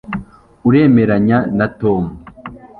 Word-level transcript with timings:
uremeranya 0.67 1.37
na 1.57 1.67
tom 1.79 2.03